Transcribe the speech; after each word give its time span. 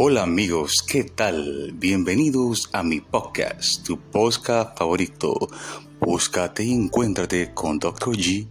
Hola 0.00 0.22
amigos, 0.22 0.84
¿qué 0.86 1.02
tal? 1.02 1.72
Bienvenidos 1.74 2.70
a 2.72 2.84
mi 2.84 3.00
podcast, 3.00 3.84
tu 3.84 3.98
podcast 3.98 4.78
favorito. 4.78 5.50
Búscate 5.98 6.62
y 6.62 6.72
encuéntrate 6.72 7.52
con 7.52 7.80
Dr. 7.80 8.16
G. 8.16 8.46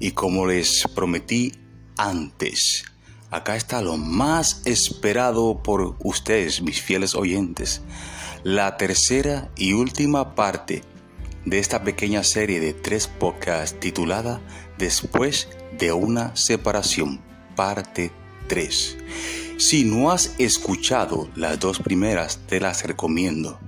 Y 0.00 0.10
como 0.10 0.44
les 0.48 0.88
prometí 0.92 1.52
antes, 1.96 2.84
acá 3.30 3.54
está 3.54 3.80
lo 3.80 3.96
más 3.96 4.62
esperado 4.64 5.62
por 5.62 5.94
ustedes, 6.00 6.62
mis 6.62 6.82
fieles 6.82 7.14
oyentes. 7.14 7.80
La 8.42 8.76
tercera 8.76 9.52
y 9.56 9.74
última 9.74 10.34
parte 10.34 10.82
de 11.44 11.60
esta 11.60 11.84
pequeña 11.84 12.24
serie 12.24 12.58
de 12.58 12.74
tres 12.74 13.06
podcasts 13.06 13.78
titulada 13.78 14.40
Después 14.78 15.48
de 15.78 15.92
una 15.92 16.34
separación, 16.34 17.20
parte 17.54 18.10
3. 18.48 18.98
Si 19.58 19.84
no 19.84 20.10
has 20.10 20.34
escuchado 20.38 21.28
las 21.36 21.60
dos 21.60 21.78
primeras, 21.78 22.40
te 22.46 22.60
las 22.60 22.84
recomiendo. 22.84 23.58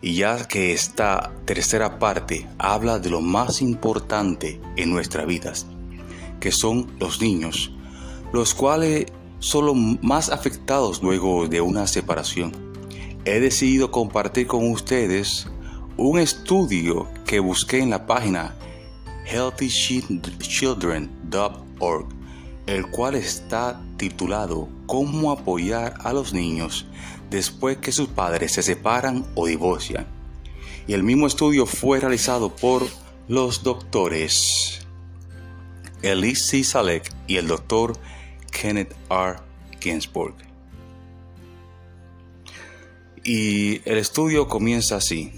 Y 0.00 0.14
ya 0.14 0.46
que 0.46 0.72
esta 0.72 1.32
tercera 1.44 1.98
parte 1.98 2.48
habla 2.58 2.98
de 2.98 3.10
lo 3.10 3.20
más 3.20 3.60
importante 3.62 4.60
en 4.76 4.90
nuestras 4.90 5.26
vidas, 5.26 5.66
que 6.40 6.52
son 6.52 6.92
los 6.98 7.20
niños, 7.20 7.72
los 8.32 8.54
cuales 8.54 9.06
son 9.38 9.66
los 9.66 9.76
más 10.02 10.30
afectados 10.30 11.02
luego 11.02 11.48
de 11.48 11.60
una 11.60 11.86
separación. 11.86 12.52
He 13.24 13.40
decidido 13.40 13.90
compartir 13.90 14.46
con 14.46 14.70
ustedes 14.70 15.46
un 15.96 16.18
estudio 16.18 17.08
que 17.26 17.40
busqué 17.40 17.78
en 17.78 17.90
la 17.90 18.06
página 18.06 18.54
healthychildren.org, 19.26 22.08
el 22.66 22.90
cual 22.90 23.14
está 23.14 23.80
titulado 24.02 24.68
Cómo 24.86 25.30
apoyar 25.30 25.94
a 26.00 26.12
los 26.12 26.32
niños 26.32 26.86
después 27.30 27.76
que 27.76 27.92
sus 27.92 28.08
padres 28.08 28.50
se 28.50 28.64
separan 28.64 29.24
o 29.36 29.46
divorcian. 29.46 30.08
Y 30.88 30.94
el 30.94 31.04
mismo 31.04 31.28
estudio 31.28 31.66
fue 31.66 32.00
realizado 32.00 32.50
por 32.56 32.84
los 33.28 33.62
doctores 33.62 34.80
Elise 36.02 36.42
C. 36.42 36.64
Salek 36.64 37.12
y 37.28 37.36
el 37.36 37.46
doctor 37.46 37.96
Kenneth 38.50 38.92
R. 39.08 39.36
Ginsburg. 39.78 40.34
Y 43.22 43.88
el 43.88 43.98
estudio 43.98 44.48
comienza 44.48 44.96
así. 44.96 45.32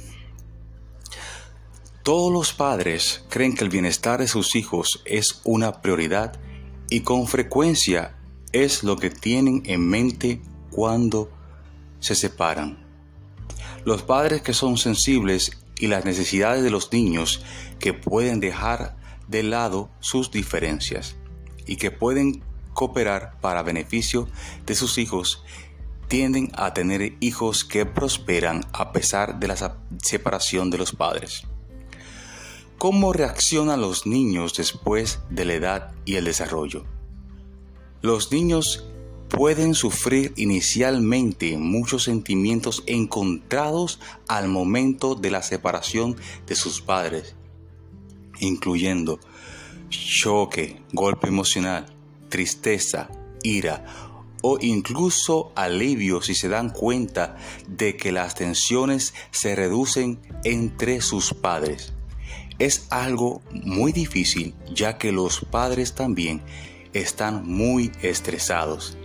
Todos 2.02 2.32
los 2.32 2.54
padres 2.54 3.26
creen 3.28 3.54
que 3.54 3.64
el 3.64 3.68
bienestar 3.68 4.20
de 4.20 4.28
sus 4.28 4.56
hijos 4.56 5.02
es 5.04 5.42
una 5.44 5.82
prioridad 5.82 6.40
y 6.88 7.00
con 7.00 7.26
frecuencia 7.26 8.14
es 8.54 8.84
lo 8.84 8.96
que 8.96 9.10
tienen 9.10 9.62
en 9.66 9.86
mente 9.86 10.40
cuando 10.70 11.28
se 11.98 12.14
separan. 12.14 12.78
Los 13.84 14.02
padres 14.02 14.42
que 14.42 14.54
son 14.54 14.78
sensibles 14.78 15.58
y 15.76 15.88
las 15.88 16.04
necesidades 16.04 16.62
de 16.62 16.70
los 16.70 16.92
niños 16.92 17.42
que 17.80 17.92
pueden 17.92 18.38
dejar 18.38 18.96
de 19.26 19.42
lado 19.42 19.90
sus 19.98 20.30
diferencias 20.30 21.16
y 21.66 21.76
que 21.76 21.90
pueden 21.90 22.44
cooperar 22.74 23.40
para 23.40 23.64
beneficio 23.64 24.28
de 24.64 24.76
sus 24.76 24.98
hijos 24.98 25.42
tienden 26.06 26.52
a 26.54 26.74
tener 26.74 27.16
hijos 27.18 27.64
que 27.64 27.86
prosperan 27.86 28.64
a 28.72 28.92
pesar 28.92 29.40
de 29.40 29.48
la 29.48 29.78
separación 30.00 30.70
de 30.70 30.78
los 30.78 30.92
padres. 30.92 31.42
¿Cómo 32.78 33.12
reaccionan 33.12 33.80
los 33.80 34.06
niños 34.06 34.54
después 34.54 35.20
de 35.28 35.44
la 35.44 35.54
edad 35.54 35.92
y 36.04 36.16
el 36.16 36.24
desarrollo? 36.24 36.93
Los 38.04 38.30
niños 38.32 38.84
pueden 39.30 39.72
sufrir 39.74 40.34
inicialmente 40.36 41.56
muchos 41.56 42.02
sentimientos 42.02 42.82
encontrados 42.86 43.98
al 44.28 44.46
momento 44.46 45.14
de 45.14 45.30
la 45.30 45.42
separación 45.42 46.14
de 46.46 46.54
sus 46.54 46.82
padres, 46.82 47.34
incluyendo 48.40 49.20
choque, 49.88 50.82
golpe 50.92 51.28
emocional, 51.28 51.86
tristeza, 52.28 53.08
ira 53.42 53.86
o 54.42 54.58
incluso 54.60 55.50
alivio 55.56 56.20
si 56.20 56.34
se 56.34 56.50
dan 56.50 56.68
cuenta 56.68 57.38
de 57.66 57.96
que 57.96 58.12
las 58.12 58.34
tensiones 58.34 59.14
se 59.30 59.56
reducen 59.56 60.20
entre 60.44 61.00
sus 61.00 61.32
padres. 61.32 61.94
Es 62.58 62.86
algo 62.90 63.40
muy 63.50 63.92
difícil 63.92 64.54
ya 64.74 64.98
que 64.98 65.10
los 65.10 65.40
padres 65.46 65.94
también 65.94 66.42
están 66.94 67.46
muy 67.46 67.92
estresados. 68.02 68.96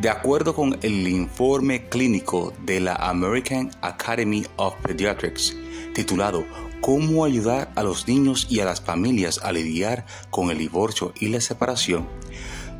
De 0.00 0.08
acuerdo 0.08 0.54
con 0.54 0.78
el 0.82 1.08
informe 1.08 1.88
clínico 1.88 2.52
de 2.64 2.80
la 2.80 2.94
American 2.94 3.70
Academy 3.80 4.44
of 4.56 4.74
Pediatrics, 4.82 5.56
titulado 5.94 6.44
Cómo 6.80 7.24
ayudar 7.24 7.72
a 7.74 7.82
los 7.82 8.06
niños 8.06 8.46
y 8.48 8.60
a 8.60 8.64
las 8.64 8.80
familias 8.80 9.40
a 9.42 9.52
lidiar 9.52 10.06
con 10.30 10.50
el 10.50 10.58
divorcio 10.58 11.12
y 11.18 11.28
la 11.28 11.40
separación, 11.40 12.06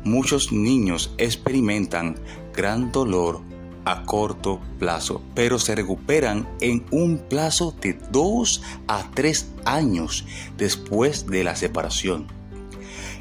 muchos 0.03 0.51
niños 0.51 1.13
experimentan 1.17 2.15
gran 2.53 2.91
dolor 2.91 3.41
a 3.85 4.03
corto 4.03 4.61
plazo, 4.77 5.21
pero 5.35 5.59
se 5.59 5.75
recuperan 5.75 6.47
en 6.61 6.85
un 6.91 7.17
plazo 7.17 7.75
de 7.81 7.99
2 8.11 8.61
a 8.87 9.09
3 9.13 9.51
años 9.65 10.25
después 10.57 11.25
de 11.27 11.43
la 11.43 11.55
separación. 11.55 12.38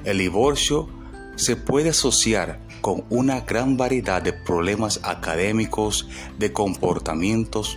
El 0.09 0.17
divorcio 0.17 0.89
se 1.37 1.55
puede 1.55 1.91
asociar 1.91 2.61
con 2.81 3.05
una 3.11 3.43
gran 3.43 3.77
variedad 3.77 4.23
de 4.23 4.33
problemas 4.33 5.01
académicos, 5.03 6.09
de 6.39 6.51
comportamientos 6.51 7.77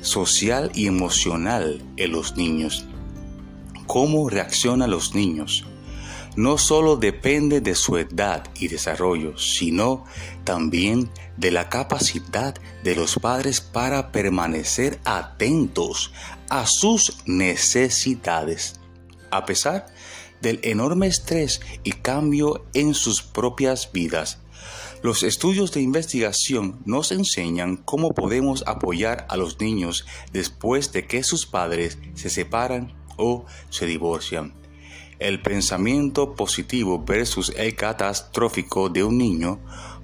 social 0.00 0.70
y 0.72 0.86
emocional 0.86 1.82
en 1.98 2.12
los 2.12 2.34
niños. 2.34 2.86
¿Cómo 3.86 4.30
reaccionan 4.30 4.90
los 4.90 5.14
niños? 5.14 5.66
No 6.34 6.56
solo 6.56 6.96
depende 6.96 7.60
de 7.60 7.74
su 7.74 7.98
edad 7.98 8.44
y 8.58 8.68
desarrollo, 8.68 9.36
sino 9.36 10.04
también 10.44 11.10
de 11.36 11.50
la 11.50 11.68
capacidad 11.68 12.54
de 12.84 12.96
los 12.96 13.16
padres 13.16 13.60
para 13.60 14.12
permanecer 14.12 14.98
atentos 15.04 16.10
a 16.48 16.64
sus 16.64 17.18
necesidades. 17.26 18.80
A 19.30 19.44
pesar 19.44 19.84
del 20.46 20.60
enorme 20.62 21.08
estrés 21.08 21.60
y 21.82 21.90
cambio 21.90 22.64
en 22.72 22.94
sus 22.94 23.20
propias 23.20 23.90
vidas. 23.90 24.38
Los 25.02 25.24
estudios 25.24 25.72
de 25.72 25.80
investigación 25.80 26.78
nos 26.84 27.10
enseñan 27.10 27.76
cómo 27.78 28.14
podemos 28.14 28.62
apoyar 28.68 29.26
a 29.28 29.36
los 29.36 29.60
niños 29.60 30.06
después 30.32 30.92
de 30.92 31.04
que 31.04 31.24
sus 31.24 31.46
padres 31.46 31.98
se 32.14 32.30
separan 32.30 32.94
o 33.16 33.44
se 33.70 33.86
divorcian. 33.86 34.54
El 35.18 35.42
pensamiento 35.42 36.36
positivo 36.36 37.02
versus 37.04 37.52
el 37.56 37.74
catastrófico 37.74 38.88
de 38.88 39.02
un 39.02 39.18
niño 39.18 39.58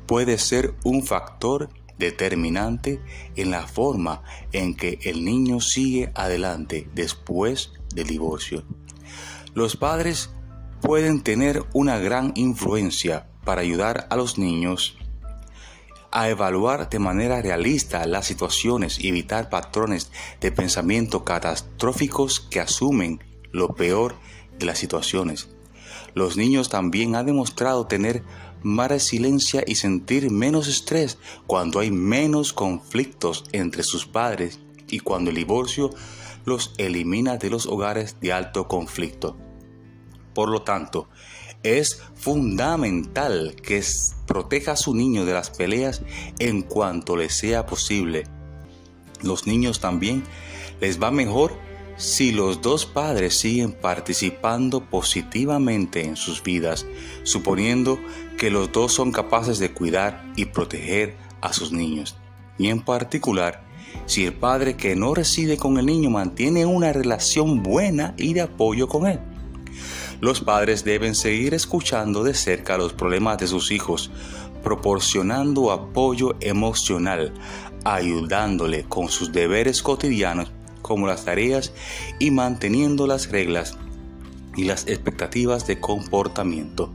puede 0.07 0.39
ser 0.39 0.75
un 0.83 1.05
factor 1.05 1.69
determinante 1.99 3.01
en 3.37 3.53
la 3.53 3.69
forma 3.69 4.25
en 4.51 4.75
que 4.75 4.99
el 5.03 5.25
niño 5.25 5.61
sigue 5.61 6.11
adelante 6.17 6.89
después 6.97 7.71
del 7.95 8.09
divorcio. 8.09 8.65
Los 9.55 9.77
padres 9.77 10.31
pueden 10.81 11.23
tener 11.23 11.65
una 11.75 11.99
gran 11.99 12.33
influencia 12.37 13.29
para 13.45 13.61
ayudar 13.61 14.07
a 14.09 14.17
los 14.17 14.39
niños 14.39 14.97
a 16.11 16.29
evaluar 16.29 16.89
de 16.89 16.99
manera 16.99 17.41
realista 17.41 18.07
las 18.07 18.27
situaciones 18.27 18.99
y 18.99 19.09
evitar 19.09 19.51
patrones 19.51 20.11
de 20.41 20.53
pensamiento 20.53 21.25
catastróficos 21.25 22.41
que 22.41 22.61
asumen 22.61 23.23
lo 23.51 23.69
peor 23.75 24.17
de 24.59 24.67
las 24.67 24.79
situaciones. 24.79 25.49
Los 26.15 26.37
niños 26.37 26.69
también 26.69 27.15
han 27.15 27.27
demostrado 27.27 27.87
tener 27.87 28.23
más 28.63 28.89
resiliencia 28.89 29.65
y 29.67 29.75
sentir 29.75 30.31
menos 30.31 30.69
estrés 30.69 31.19
cuando 31.47 31.81
hay 31.81 31.91
menos 31.91 32.53
conflictos 32.53 33.45
entre 33.53 33.83
sus 33.83 34.07
padres 34.07 34.61
y 34.89 35.01
cuando 35.01 35.31
el 35.31 35.37
divorcio 35.37 35.91
los 36.45 36.75
elimina 36.79 37.37
de 37.37 37.51
los 37.51 37.67
hogares 37.67 38.17
de 38.21 38.33
alto 38.33 38.69
conflicto. 38.69 39.37
Por 40.35 40.49
lo 40.49 40.63
tanto, 40.63 41.09
es 41.63 42.03
fundamental 42.15 43.55
que 43.63 43.83
proteja 44.27 44.73
a 44.73 44.77
su 44.77 44.95
niño 44.95 45.25
de 45.25 45.33
las 45.33 45.51
peleas 45.51 46.03
en 46.39 46.63
cuanto 46.63 47.17
le 47.17 47.31
sea 47.31 47.67
posible. 47.67 48.25
Los 49.23 49.47
niños 49.47 49.81
también 49.81 50.25
les 50.81 51.01
va 51.01 51.11
mejor 51.11 51.53
si 51.97 52.33
los 52.33 52.63
dos 52.63 52.87
padres 52.87 53.39
siguen 53.39 53.73
participando 53.73 54.85
positivamente 54.85 56.05
en 56.05 56.17
sus 56.17 56.43
vidas, 56.43 56.87
suponiendo 57.23 58.01
que 58.39 58.51
los 58.51 58.73
dos 58.73 58.93
son 58.93 59.13
capaces 59.13 59.59
de 59.59 59.73
cuidar 59.73 60.25
y 60.35 60.47
proteger 60.47 61.17
a 61.41 61.53
sus 61.53 61.71
niños. 61.71 62.17
Y 62.59 62.69
en 62.69 62.81
particular, 62.81 63.63
si 64.07 64.25
el 64.25 64.35
padre 64.35 64.77
que 64.77 64.97
no 64.97 65.15
reside 65.15 65.57
con 65.57 65.79
el 65.79 65.87
niño 65.87 66.11
mantiene 66.11 66.67
una 66.67 66.93
relación 66.93 67.63
buena 67.63 68.15
y 68.17 68.35
de 68.35 68.43
apoyo 68.43 68.89
con 68.89 69.07
él. 69.07 69.21
Los 70.21 70.41
padres 70.41 70.85
deben 70.85 71.15
seguir 71.15 71.55
escuchando 71.55 72.23
de 72.23 72.35
cerca 72.35 72.79
los 72.79 72.93
problemas 72.93 73.39
de 73.39 73.49
sus 73.49 73.71
hijos 73.73 74.11
proporcionando 74.63 75.73
apoyo 75.73 76.37
emocional, 76.41 77.33
ayudándole 77.85 78.85
con 78.85 79.09
sus 79.09 79.33
deberes 79.33 79.83
cotidianos 79.83 80.53
como 80.81 81.07
las 81.07 81.25
tareas 81.25 81.73
y 82.19 82.31
manteniendo 82.31 83.07
las 83.07 83.31
reglas 83.31 83.77
y 84.57 84.65
las 84.65 84.87
expectativas 84.87 85.67
de 85.67 85.81
comportamiento. 85.81 86.93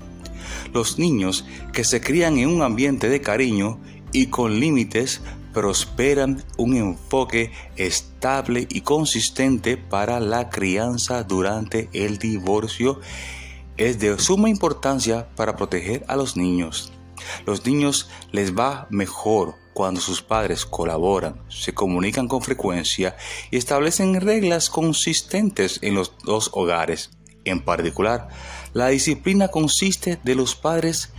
Los 0.73 0.99
niños 0.99 1.45
que 1.73 1.83
se 1.83 2.01
crían 2.01 2.37
en 2.37 2.49
un 2.49 2.61
ambiente 2.61 3.09
de 3.09 3.21
cariño 3.21 3.79
y 4.11 4.27
con 4.27 4.59
límites 4.59 5.21
prosperan 5.53 6.43
un 6.57 6.75
enfoque 6.75 7.51
estable 7.75 8.67
y 8.69 8.81
consistente 8.81 9.77
para 9.77 10.19
la 10.19 10.49
crianza 10.49 11.23
durante 11.23 11.89
el 11.93 12.17
divorcio 12.17 12.99
es 13.77 13.99
de 13.99 14.17
suma 14.19 14.49
importancia 14.49 15.29
para 15.35 15.55
proteger 15.55 16.03
a 16.07 16.15
los 16.15 16.35
niños. 16.35 16.91
Los 17.45 17.65
niños 17.65 18.09
les 18.31 18.55
va 18.55 18.87
mejor 18.89 19.55
cuando 19.73 20.01
sus 20.01 20.21
padres 20.23 20.65
colaboran, 20.65 21.41
se 21.49 21.73
comunican 21.73 22.27
con 22.27 22.41
frecuencia 22.41 23.15
y 23.51 23.57
establecen 23.57 24.19
reglas 24.19 24.69
consistentes 24.69 25.79
en 25.83 25.93
los 25.93 26.13
dos 26.23 26.49
hogares. 26.53 27.11
En 27.45 27.63
particular, 27.63 28.29
la 28.73 28.87
disciplina 28.87 29.49
consiste 29.49 30.19
de 30.23 30.35
los 30.35 30.55
padres 30.55 31.13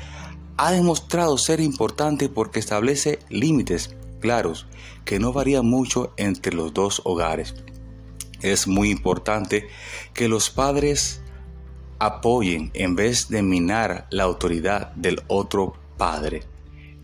ha 0.56 0.72
demostrado 0.72 1.38
ser 1.38 1.60
importante 1.60 2.28
porque 2.28 2.58
establece 2.58 3.20
límites 3.28 3.94
claros 4.20 4.66
que 5.04 5.18
no 5.18 5.32
varían 5.32 5.66
mucho 5.66 6.12
entre 6.16 6.54
los 6.54 6.74
dos 6.74 7.02
hogares. 7.04 7.54
Es 8.42 8.68
muy 8.68 8.90
importante 8.90 9.66
que 10.14 10.28
los 10.28 10.50
padres 10.50 11.20
apoyen 11.98 12.70
en 12.74 12.94
vez 12.94 13.28
de 13.28 13.42
minar 13.42 14.06
la 14.10 14.24
autoridad 14.24 14.92
del 14.94 15.22
otro 15.26 15.74
padre. 15.96 16.42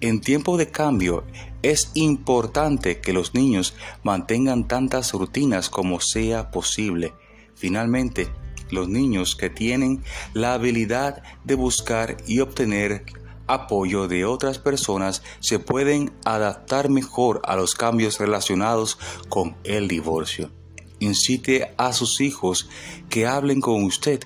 En 0.00 0.20
tiempo 0.20 0.56
de 0.56 0.70
cambio 0.70 1.25
es 1.62 1.90
importante 1.94 3.00
que 3.00 3.12
los 3.12 3.34
niños 3.34 3.75
mantengan 4.02 4.69
tantas 4.69 5.12
rutinas 5.12 5.70
como 5.70 6.00
sea 6.00 6.50
posible. 6.50 7.14
Finalmente, 7.55 8.28
los 8.70 8.88
niños 8.88 9.34
que 9.34 9.50
tienen 9.50 10.02
la 10.34 10.55
habilidad 10.55 11.22
de 11.44 11.55
buscar 11.55 12.17
y 12.26 12.40
obtener 12.40 13.05
apoyo 13.46 14.08
de 14.08 14.25
otras 14.25 14.58
personas 14.58 15.23
se 15.41 15.58
pueden 15.58 16.12
adaptar 16.25 16.88
mejor 16.88 17.41
a 17.44 17.56
los 17.56 17.75
cambios 17.75 18.19
relacionados 18.19 18.99
con 19.29 19.56
el 19.64 19.88
divorcio. 19.88 20.50
Incite 21.00 21.75
a 21.76 21.93
sus 21.93 22.20
hijos 22.20 22.69
que 23.08 23.26
hablen 23.26 23.61
con 23.61 23.85
usted, 23.85 24.20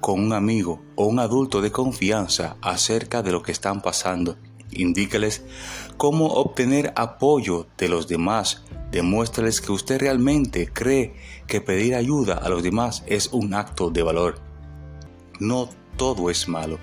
con 0.00 0.20
un 0.20 0.32
amigo 0.32 0.82
o 0.96 1.06
un 1.06 1.18
adulto 1.18 1.60
de 1.60 1.70
confianza 1.70 2.56
acerca 2.62 3.22
de 3.22 3.32
lo 3.32 3.42
que 3.42 3.52
están 3.52 3.82
pasando. 3.82 4.36
Indíqueles 4.70 5.44
cómo 5.96 6.26
obtener 6.28 6.92
apoyo 6.96 7.66
de 7.76 7.88
los 7.88 8.08
demás. 8.08 8.62
Demuéstrales 8.90 9.60
que 9.60 9.72
usted 9.72 10.00
realmente 10.00 10.68
cree 10.72 11.14
que 11.46 11.60
pedir 11.60 11.94
ayuda 11.94 12.34
a 12.34 12.48
los 12.48 12.62
demás 12.62 13.04
es 13.06 13.28
un 13.32 13.54
acto 13.54 13.90
de 13.90 14.02
valor. 14.02 14.40
No 15.38 15.68
todo 15.96 16.30
es 16.30 16.48
malo. 16.48 16.78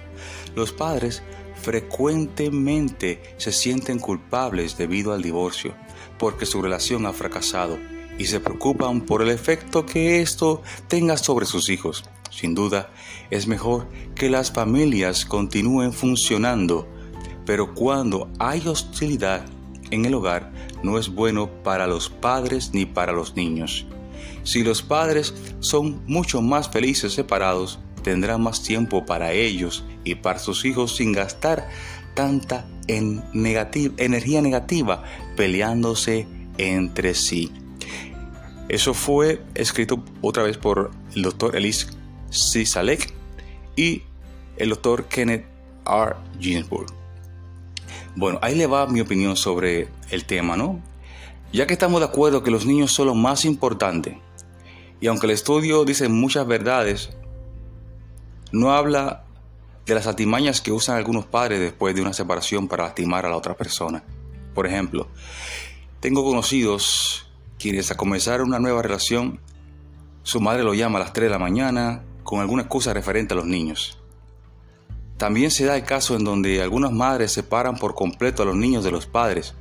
Los 0.56 0.72
padres 0.72 1.24
frecuentemente 1.62 3.22
se 3.38 3.52
sienten 3.52 4.00
culpables 4.00 4.78
debido 4.78 5.14
al 5.14 5.22
divorcio, 5.22 5.76
porque 6.18 6.46
su 6.46 6.62
relación 6.62 7.06
ha 7.06 7.14
fracasado 7.14 7.78
y 8.18 8.26
se 8.26 8.40
preocupan 8.40 9.02
por 9.02 9.22
el 9.22 9.30
efecto 9.30 9.86
que 9.86 10.22
esto 10.22 10.62
tenga 10.88 11.18
sobre 11.18 11.46
sus 11.46 11.70
hijos. 11.70 12.04
Sin 12.30 12.54
duda, 12.54 12.92
es 13.30 13.48
mejor 13.48 13.88
que 14.16 14.30
las 14.30 14.52
familias 14.52 15.26
continúen 15.26 15.94
funcionando, 15.94 16.88
pero 17.46 17.74
cuando 17.74 18.30
hay 18.40 18.66
hostilidad 18.68 19.46
en 19.92 20.06
el 20.06 20.14
hogar, 20.14 20.52
no 20.84 21.00
es 21.00 21.10
bueno 21.10 21.50
para 21.64 21.88
los 21.88 22.10
padres 22.10 22.72
ni 22.74 22.86
para 22.86 23.14
los 23.14 23.36
niños. 23.36 23.86
Si 24.44 24.64
los 24.64 24.82
padres 24.82 25.34
son 25.60 26.02
mucho 26.06 26.42
más 26.42 26.70
felices 26.70 27.14
separados, 27.14 27.80
tendrán 28.00 28.42
más 28.42 28.64
tiempo 28.64 29.06
para 29.06 29.32
ellos 29.32 29.84
y 30.04 30.16
para 30.16 30.40
sus 30.40 30.66
hijos 30.66 30.96
sin 30.96 31.12
gastar 31.12 31.70
tanta 32.14 32.68
energía 32.88 34.42
negativa 34.42 35.04
peleándose 35.36 36.28
entre 36.58 37.14
sí. 37.14 37.52
Eso 38.68 38.94
fue 38.94 39.42
escrito 39.56 40.04
otra 40.22 40.44
vez 40.44 40.58
por 40.58 40.92
el 41.16 41.22
doctor 41.22 41.56
Elise 41.56 41.88
C. 42.30 42.66
Salek 42.66 43.14
y 43.76 44.04
el 44.58 44.70
doctor 44.70 45.06
Kenneth 45.06 45.46
R. 45.86 46.16
Ginsburg. 46.40 46.88
Bueno, 48.16 48.40
ahí 48.42 48.56
le 48.56 48.68
va 48.68 48.86
mi 48.88 49.02
opinión 49.02 49.36
sobre 49.36 49.88
el 50.10 50.26
tema, 50.26 50.58
¿no? 50.58 50.82
Ya 51.54 51.66
que 51.66 51.74
estamos 51.74 52.00
de 52.02 52.06
acuerdo 52.08 52.44
que 52.44 52.52
los 52.52 52.66
niños 52.66 52.92
son 52.92 53.08
lo 53.08 53.16
más 53.16 53.46
importante, 53.46 54.20
y 55.02 55.08
aunque 55.08 55.28
el 55.28 55.32
estudio 55.32 55.86
dice 55.86 56.10
muchas 56.10 56.46
verdades, 56.46 57.10
no 58.52 58.74
habla 58.74 59.24
de 59.86 59.96
las 59.96 60.08
artimañas 60.08 60.62
que 60.62 60.72
usan 60.72 60.98
algunos 60.98 61.26
padres 61.26 61.60
después 61.60 61.96
de 61.96 62.02
una 62.02 62.14
separación 62.14 62.68
para 62.68 62.84
lastimar 62.84 63.26
a 63.26 63.30
la 63.30 63.38
otra 63.38 63.56
persona. 63.56 64.04
Por 64.54 64.68
ejemplo, 64.68 65.08
tengo 66.00 66.24
conocidos 66.24 67.28
quienes 67.58 67.92
a 67.92 67.98
comenzar 67.98 68.42
una 68.42 68.60
nueva 68.60 68.82
relación, 68.82 69.40
su 70.24 70.40
madre 70.40 70.64
lo 70.64 70.74
llama 70.74 71.00
a 71.00 71.04
las 71.04 71.14
3 71.14 71.26
de 71.26 71.32
la 71.32 71.40
mañana 71.40 72.04
con 72.24 72.40
alguna 72.40 72.64
excusa 72.64 72.94
referente 72.94 73.34
a 73.34 73.38
los 73.38 73.46
niños. 73.46 74.00
También 75.18 75.52
se 75.52 75.66
da 75.66 75.76
el 75.76 75.84
caso 75.84 76.16
en 76.16 76.24
donde 76.24 76.62
algunas 76.62 76.92
madres 76.92 77.34
separan 77.34 77.76
por 77.76 77.96
completo 77.96 78.44
a 78.44 78.46
los 78.46 78.56
niños 78.56 78.84
de 78.84 78.92
los 78.92 79.06
padres 79.06 79.56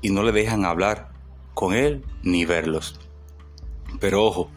y 0.00 0.10
no 0.10 0.22
le 0.22 0.32
dejan 0.32 0.64
hablar 0.64 1.12
con 1.54 1.74
él 1.74 2.04
ni 2.22 2.44
verlos. 2.44 2.98
Pero 4.00 4.24
ojo, 4.24 4.50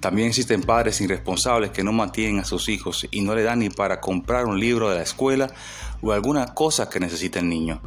también 0.00 0.28
existen 0.28 0.62
padres 0.62 1.00
irresponsables 1.02 1.70
que 1.70 1.84
no 1.84 1.92
mantienen 1.92 2.40
a 2.40 2.44
sus 2.46 2.70
hijos 2.70 3.06
y 3.10 3.20
no 3.20 3.34
le 3.34 3.42
dan 3.42 3.58
ni 3.58 3.68
para 3.68 4.00
comprar 4.00 4.46
un 4.46 4.58
libro 4.58 4.88
de 4.88 4.96
la 4.96 5.02
escuela 5.02 5.52
o 6.00 6.12
alguna 6.12 6.54
cosa 6.54 6.88
que 6.88 7.00
necesite 7.00 7.38
el 7.38 7.48
niño. 7.48 7.82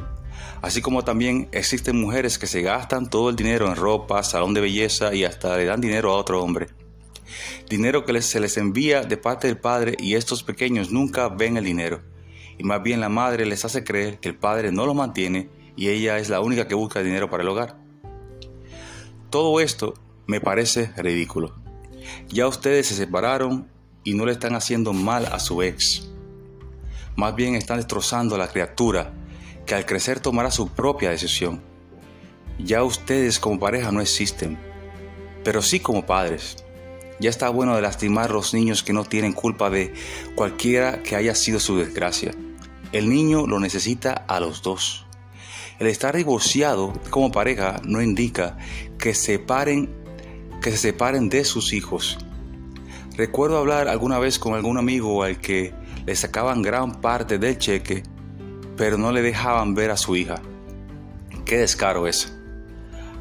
Así 0.62 0.80
como 0.80 1.02
también 1.02 1.48
existen 1.50 2.00
mujeres 2.00 2.38
que 2.38 2.46
se 2.46 2.62
gastan 2.62 3.10
todo 3.10 3.30
el 3.30 3.36
dinero 3.36 3.66
en 3.66 3.74
ropa, 3.74 4.22
salón 4.22 4.54
de 4.54 4.60
belleza 4.60 5.12
y 5.12 5.24
hasta 5.24 5.56
le 5.56 5.64
dan 5.64 5.80
dinero 5.80 6.12
a 6.12 6.16
otro 6.16 6.42
hombre. 6.42 6.68
Dinero 7.68 8.04
que 8.04 8.22
se 8.22 8.38
les 8.38 8.56
envía 8.58 9.02
de 9.02 9.16
parte 9.16 9.48
del 9.48 9.58
padre 9.58 9.96
y 9.98 10.14
estos 10.14 10.44
pequeños 10.44 10.92
nunca 10.92 11.28
ven 11.28 11.56
el 11.56 11.64
dinero. 11.64 12.00
Y 12.58 12.62
más 12.62 12.80
bien 12.80 13.00
la 13.00 13.08
madre 13.08 13.44
les 13.44 13.64
hace 13.64 13.82
creer 13.82 14.20
que 14.20 14.28
el 14.28 14.36
padre 14.36 14.70
no 14.70 14.86
lo 14.86 14.94
mantiene 14.94 15.50
y 15.76 15.88
ella 15.88 16.18
es 16.18 16.28
la 16.28 16.40
única 16.40 16.68
que 16.68 16.76
busca 16.76 17.02
dinero 17.02 17.28
para 17.28 17.42
el 17.42 17.48
hogar. 17.48 17.76
Todo 19.30 19.58
esto 19.58 19.94
me 20.26 20.40
parece 20.40 20.92
ridículo. 20.96 21.63
Ya 22.28 22.46
ustedes 22.46 22.88
se 22.88 22.94
separaron 22.94 23.68
y 24.04 24.14
no 24.14 24.26
le 24.26 24.32
están 24.32 24.54
haciendo 24.54 24.92
mal 24.92 25.26
a 25.26 25.40
su 25.40 25.62
ex. 25.62 26.08
Más 27.16 27.34
bien 27.34 27.54
están 27.54 27.78
destrozando 27.78 28.34
a 28.34 28.38
la 28.38 28.48
criatura 28.48 29.12
que 29.66 29.74
al 29.74 29.86
crecer 29.86 30.20
tomará 30.20 30.50
su 30.50 30.68
propia 30.68 31.10
decisión. 31.10 31.62
Ya 32.58 32.82
ustedes 32.84 33.38
como 33.38 33.58
pareja 33.58 33.90
no 33.90 34.00
existen, 34.00 34.58
pero 35.42 35.62
sí 35.62 35.80
como 35.80 36.06
padres. 36.06 36.56
Ya 37.20 37.30
está 37.30 37.48
bueno 37.48 37.76
de 37.76 37.82
lastimar 37.82 38.30
a 38.30 38.34
los 38.34 38.54
niños 38.54 38.82
que 38.82 38.92
no 38.92 39.04
tienen 39.04 39.32
culpa 39.32 39.70
de 39.70 39.94
cualquiera 40.34 41.02
que 41.02 41.16
haya 41.16 41.34
sido 41.34 41.60
su 41.60 41.78
desgracia. 41.78 42.32
El 42.92 43.08
niño 43.08 43.46
lo 43.46 43.60
necesita 43.60 44.12
a 44.12 44.40
los 44.40 44.62
dos. 44.62 45.06
El 45.78 45.86
estar 45.86 46.16
divorciado 46.16 46.92
como 47.10 47.32
pareja 47.32 47.80
no 47.84 48.00
indica 48.02 48.56
que 48.98 49.14
separen 49.14 50.03
que 50.64 50.70
se 50.70 50.78
separen 50.78 51.28
de 51.28 51.44
sus 51.44 51.74
hijos. 51.74 52.16
Recuerdo 53.18 53.58
hablar 53.58 53.86
alguna 53.86 54.18
vez 54.18 54.38
con 54.38 54.54
algún 54.54 54.78
amigo 54.78 55.22
al 55.22 55.38
que 55.38 55.74
le 56.06 56.16
sacaban 56.16 56.62
gran 56.62 57.02
parte 57.02 57.38
del 57.38 57.58
cheque, 57.58 58.02
pero 58.74 58.96
no 58.96 59.12
le 59.12 59.20
dejaban 59.20 59.74
ver 59.74 59.90
a 59.90 59.98
su 59.98 60.16
hija. 60.16 60.40
Qué 61.44 61.58
descaro 61.58 62.06
es. 62.06 62.34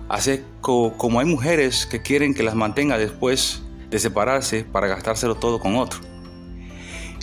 Así 0.08 0.40
como 0.62 1.20
hay 1.20 1.26
mujeres 1.26 1.86
que 1.86 2.02
quieren 2.02 2.34
que 2.34 2.44
las 2.44 2.56
mantenga 2.56 2.98
después 2.98 3.62
de 3.90 4.00
separarse 4.00 4.64
para 4.64 4.88
gastárselo 4.88 5.36
todo 5.36 5.60
con 5.60 5.76
otro. 5.76 6.00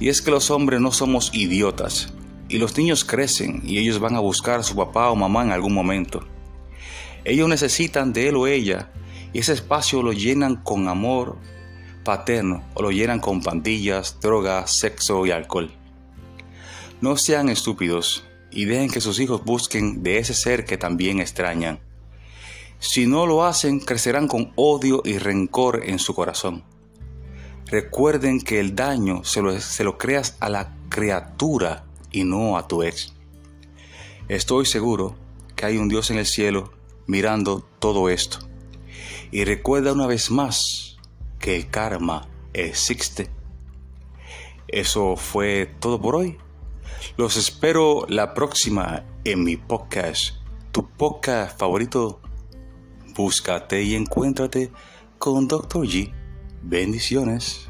Y 0.00 0.10
es 0.10 0.20
que 0.20 0.30
los 0.30 0.50
hombres 0.50 0.82
no 0.82 0.92
somos 0.92 1.30
idiotas. 1.32 2.12
Y 2.50 2.58
los 2.58 2.76
niños 2.76 3.06
crecen 3.06 3.62
y 3.64 3.78
ellos 3.78 4.00
van 4.00 4.16
a 4.16 4.20
buscar 4.20 4.60
a 4.60 4.64
su 4.64 4.76
papá 4.76 5.08
o 5.08 5.16
mamá 5.16 5.44
en 5.44 5.52
algún 5.52 5.72
momento. 5.72 6.20
Ellos 7.24 7.48
necesitan 7.48 8.12
de 8.12 8.28
él 8.28 8.36
o 8.36 8.46
ella 8.46 8.90
y 9.32 9.40
ese 9.40 9.52
espacio 9.52 10.02
lo 10.02 10.12
llenan 10.12 10.56
con 10.56 10.88
amor 10.88 11.38
paterno 12.04 12.64
o 12.74 12.82
lo 12.82 12.90
llenan 12.90 13.20
con 13.20 13.42
pandillas, 13.42 14.18
drogas, 14.20 14.70
sexo 14.72 15.26
y 15.26 15.30
alcohol. 15.30 15.70
No 17.00 17.16
sean 17.16 17.48
estúpidos 17.48 18.24
y 18.50 18.64
dejen 18.64 18.90
que 18.90 19.00
sus 19.00 19.20
hijos 19.20 19.44
busquen 19.44 20.02
de 20.02 20.18
ese 20.18 20.34
ser 20.34 20.64
que 20.64 20.76
también 20.76 21.20
extrañan. 21.20 21.80
Si 22.78 23.06
no 23.06 23.26
lo 23.26 23.44
hacen, 23.44 23.80
crecerán 23.80 24.26
con 24.26 24.52
odio 24.56 25.02
y 25.04 25.18
rencor 25.18 25.82
en 25.84 25.98
su 25.98 26.14
corazón. 26.14 26.64
Recuerden 27.66 28.40
que 28.40 28.58
el 28.58 28.74
daño 28.74 29.22
se 29.22 29.42
lo, 29.42 29.58
se 29.60 29.84
lo 29.84 29.98
creas 29.98 30.36
a 30.40 30.48
la 30.48 30.74
criatura 30.88 31.84
y 32.10 32.24
no 32.24 32.56
a 32.56 32.66
tu 32.66 32.82
ex. 32.82 33.14
Estoy 34.28 34.66
seguro 34.66 35.14
que 35.54 35.66
hay 35.66 35.76
un 35.76 35.88
Dios 35.88 36.10
en 36.10 36.18
el 36.18 36.26
cielo 36.26 36.72
mirando 37.06 37.60
todo 37.78 38.08
esto. 38.08 38.49
Y 39.30 39.44
recuerda 39.44 39.92
una 39.92 40.06
vez 40.06 40.30
más 40.30 40.98
que 41.38 41.56
el 41.56 41.70
karma 41.70 42.28
existe. 42.52 43.30
Eso 44.68 45.16
fue 45.16 45.72
todo 45.78 46.00
por 46.00 46.16
hoy. 46.16 46.38
Los 47.16 47.36
espero 47.36 48.06
la 48.08 48.34
próxima 48.34 49.04
en 49.24 49.44
mi 49.44 49.56
podcast, 49.56 50.34
tu 50.72 50.88
podcast 50.88 51.58
favorito. 51.58 52.20
Búscate 53.14 53.82
y 53.82 53.94
encuéntrate 53.94 54.70
con 55.18 55.48
Dr. 55.48 55.86
G. 55.86 56.12
Bendiciones. 56.62 57.69